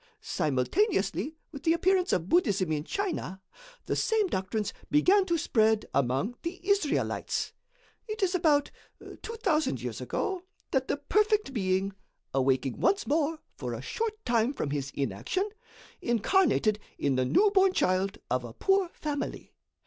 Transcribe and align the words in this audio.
Simultaneously 0.19 1.35
with 1.51 1.61
the 1.61 1.73
appearance 1.73 2.11
of 2.11 2.27
Buddhism 2.27 2.71
in 2.71 2.83
China, 2.83 3.39
the 3.85 3.95
same 3.95 4.25
doctrines 4.25 4.73
began 4.89 5.25
to 5.27 5.37
spread 5.37 5.85
among 5.93 6.33
the 6.41 6.59
Israelites. 6.67 7.53
It 8.07 8.23
is 8.23 8.33
about 8.33 8.71
2,000 9.21 9.79
years 9.79 10.01
ago 10.01 10.41
that 10.71 10.87
the 10.87 10.97
perfect 10.97 11.53
Being, 11.53 11.93
awaking 12.33 12.79
once 12.79 13.05
more 13.05 13.37
for 13.53 13.75
a 13.75 13.81
short 13.83 14.25
time 14.25 14.53
from 14.53 14.71
his 14.71 14.89
inaction, 14.95 15.47
incarnated 16.01 16.79
in 16.97 17.13
the 17.15 17.23
newborn 17.25 17.71
child 17.71 18.17
of 18.31 18.43
a 18.43 18.53
poor 18.53 18.89
family. 18.95 19.53